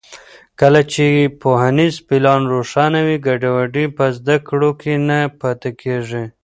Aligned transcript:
کله 0.59 0.81
چې 0.93 1.05
پوهنیز 1.41 1.95
پلان 2.07 2.41
روښانه 2.53 2.99
وي، 3.07 3.17
ګډوډي 3.27 3.85
په 3.97 4.05
زده 4.17 4.37
کړو 4.47 4.71
کې 4.81 4.93
نه 5.07 5.19
پاتې 5.39 5.71
کېږي. 5.81 6.23